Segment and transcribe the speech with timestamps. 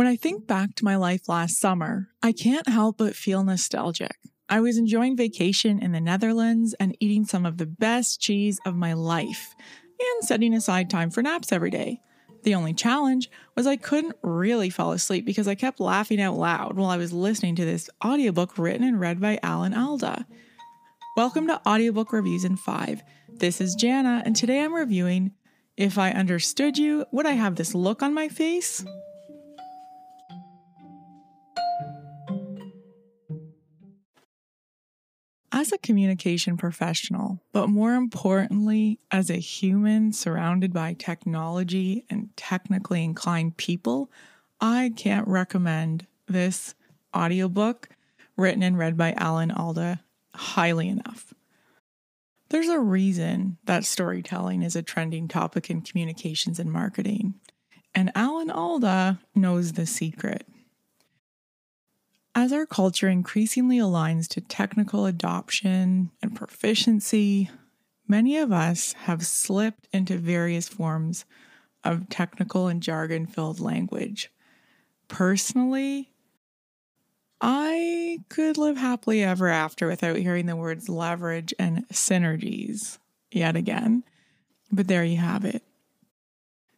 [0.00, 4.16] When I think back to my life last summer, I can't help but feel nostalgic.
[4.48, 8.74] I was enjoying vacation in the Netherlands and eating some of the best cheese of
[8.74, 9.54] my life
[10.00, 12.00] and setting aside time for naps every day.
[12.44, 16.78] The only challenge was I couldn't really fall asleep because I kept laughing out loud
[16.78, 20.24] while I was listening to this audiobook written and read by Alan Alda.
[21.14, 23.02] Welcome to Audiobook Reviews in 5.
[23.28, 25.32] This is Jana, and today I'm reviewing
[25.76, 28.82] If I Understood You, Would I Have This Look on My Face?
[35.60, 43.04] As a communication professional, but more importantly, as a human surrounded by technology and technically
[43.04, 44.10] inclined people,
[44.58, 46.74] I can't recommend this
[47.14, 47.90] audiobook
[48.38, 50.00] written and read by Alan Alda
[50.34, 51.34] highly enough.
[52.48, 57.34] There's a reason that storytelling is a trending topic in communications and marketing,
[57.94, 60.46] and Alan Alda knows the secret.
[62.34, 67.50] As our culture increasingly aligns to technical adoption and proficiency,
[68.06, 71.24] many of us have slipped into various forms
[71.82, 74.30] of technical and jargon filled language.
[75.08, 76.12] Personally,
[77.40, 82.98] I could live happily ever after without hearing the words leverage and synergies
[83.32, 84.04] yet again.
[84.70, 85.64] But there you have it.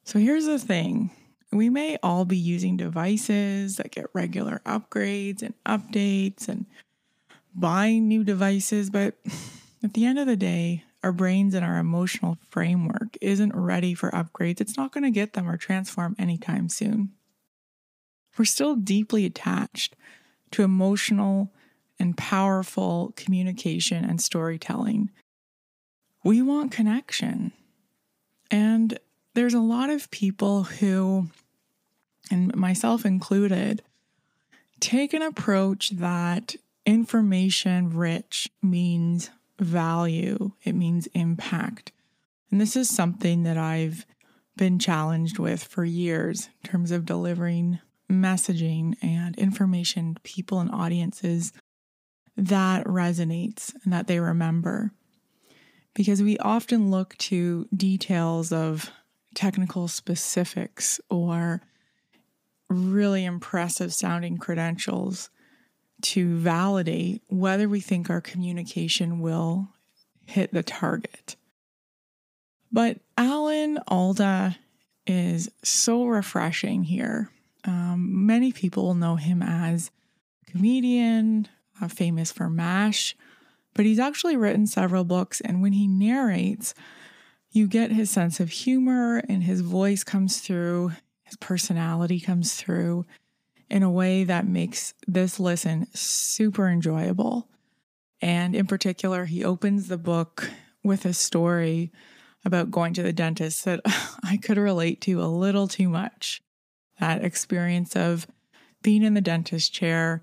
[0.05, 1.11] So here's the thing
[1.53, 6.67] we may all be using devices that get regular upgrades and updates and
[7.55, 9.15] buying new devices, but
[9.85, 14.11] at the end of the day, our brains and our emotional framework isn't ready for
[14.13, 14.61] upgrades.
[14.61, 17.11] It's not going to get them or transform anytime soon.
[18.39, 19.95] We're still deeply attached
[20.53, 21.53] to emotional
[21.99, 25.11] and powerful communication and storytelling.
[26.25, 27.53] We want connection.
[28.51, 28.99] And
[29.35, 31.29] there's a lot of people who
[32.33, 33.83] and myself included,
[34.81, 41.93] take an approach that information rich means value, it means impact.
[42.51, 44.05] And this is something that I've
[44.57, 47.79] been challenged with for years in terms of delivering
[48.11, 51.53] messaging and information to people and audiences
[52.37, 54.91] that resonates and that they remember.
[55.95, 58.91] Because we often look to details of
[59.35, 61.63] technical specifics or
[62.73, 65.31] really impressive sounding credentials
[66.03, 69.69] to validate whether we think our communication will
[70.27, 71.37] hit the target.
[72.73, 74.57] But Alan Alda
[75.07, 77.31] is so refreshing here.
[77.65, 79.91] Um, many people know him as
[80.47, 81.49] a comedian,
[81.81, 83.17] uh, famous for MASH,
[83.75, 85.41] but he's actually written several books.
[85.41, 86.75] And when he narrates,
[87.51, 90.93] you get his sense of humor and his voice comes through
[91.33, 93.07] his personality comes through
[93.71, 97.49] in a way that makes this listen super enjoyable.
[98.21, 100.51] And in particular, he opens the book
[100.85, 101.91] with a story
[102.45, 103.81] about going to the dentist that
[104.23, 106.43] I could relate to a little too much.
[107.01, 108.27] That experience of
[108.83, 110.21] being in the dentist chair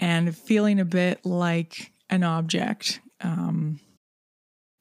[0.00, 3.80] and feeling a bit like an object um,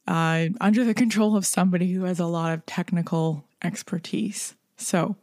[0.07, 4.55] uh, under the control of somebody who has a lot of technical expertise.
[4.77, 5.17] So,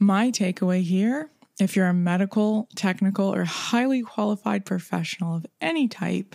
[0.00, 1.30] my takeaway here
[1.60, 6.34] if you're a medical, technical, or highly qualified professional of any type,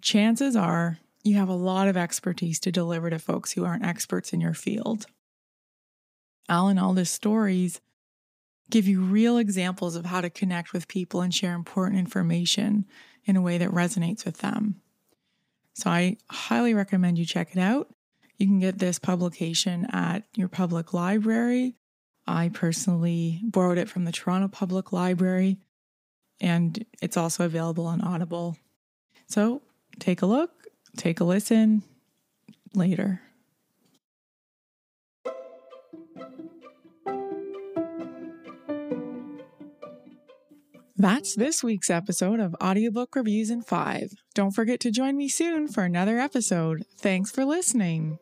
[0.00, 4.32] chances are you have a lot of expertise to deliver to folks who aren't experts
[4.32, 5.06] in your field.
[6.48, 7.80] Alan Alda's stories
[8.70, 12.86] give you real examples of how to connect with people and share important information
[13.24, 14.80] in a way that resonates with them.
[15.74, 17.94] So I highly recommend you check it out.
[18.38, 21.76] You can get this publication at your public library
[22.26, 25.58] I personally borrowed it from the Toronto Public Library,
[26.40, 28.56] and it's also available on Audible.
[29.28, 29.62] So
[29.98, 30.50] take a look,
[30.96, 31.82] take a listen
[32.74, 33.20] later.
[40.96, 44.12] That's this week's episode of Audiobook Reviews in 5.
[44.34, 46.86] Don't forget to join me soon for another episode.
[46.96, 48.18] Thanks for listening.